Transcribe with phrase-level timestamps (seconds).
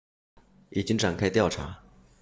[0.71, 1.77] 已经展开调查